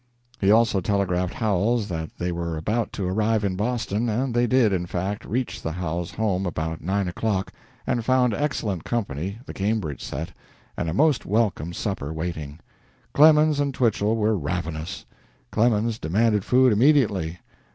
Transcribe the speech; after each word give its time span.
He 0.39 0.49
also 0.49 0.81
telegraphed 0.81 1.35
Howells 1.35 1.87
that 1.89 2.09
they 2.17 2.31
were 2.31 2.57
about 2.57 2.91
to 2.93 3.07
arrive 3.07 3.43
in 3.43 3.55
Boston, 3.55 4.09
and 4.09 4.33
they 4.33 4.47
did, 4.47 4.73
in 4.73 4.87
fact, 4.87 5.23
reach 5.25 5.61
the 5.61 5.73
Howells 5.73 6.09
home 6.13 6.47
about 6.47 6.81
nine 6.81 7.07
o'clock, 7.07 7.53
and 7.85 8.03
found 8.03 8.33
excellent 8.33 8.83
company 8.83 9.37
the 9.45 9.53
Cambridge 9.53 10.03
set 10.03 10.31
and 10.75 10.89
a 10.89 10.93
most 10.95 11.27
welcome 11.27 11.71
supper 11.71 12.11
waiting. 12.11 12.59
Clemens 13.13 13.59
and 13.59 13.75
Twichell 13.75 14.15
were 14.15 14.35
ravenous. 14.35 15.05
Clemens 15.51 15.99
demanded 15.99 16.43
food 16.43 16.73
immediately. 16.73 17.37